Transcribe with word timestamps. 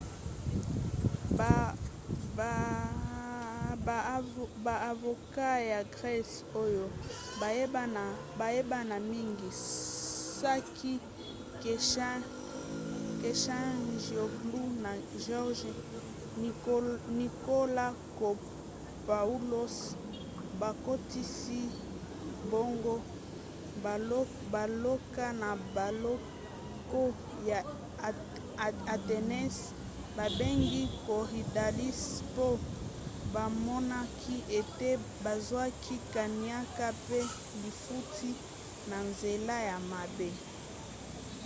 baavoka 4.73 5.49
ya 5.71 5.79
grese 5.93 6.35
oyo 6.63 6.85
bayebana 8.39 8.95
mingi 9.11 9.49
sakis 10.39 11.03
kechagioglou 13.21 14.67
na 14.83 14.91
george 15.25 15.67
nikolakopoulos 17.17 19.75
bakotisi 20.59 21.59
bango 22.51 22.95
boloko 24.51 25.25
na 25.41 25.49
boloko 25.75 27.01
ya 27.49 27.59
athènes 28.95 29.55
babengi 30.17 30.83
korydallus 31.07 31.99
mpo 32.33 32.47
bamonaki 33.33 34.35
ete 34.59 34.89
bazwaki 35.23 35.95
kaniaka 36.13 36.87
pe 37.07 37.19
lifutti 37.61 38.29
na 38.89 38.97
nzela 39.09 39.55
ya 39.69 39.77
mabe 39.91 40.29